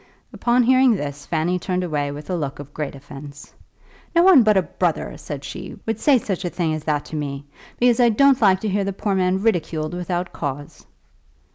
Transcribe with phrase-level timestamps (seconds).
[0.33, 3.53] Upon hearing this Fanny turned away with a look of great offence.
[4.15, 7.15] "No one but a brother," said she, "would say such a thing as that to
[7.15, 7.45] me,
[7.77, 10.87] because I don't like to hear the poor man ridiculed without cause."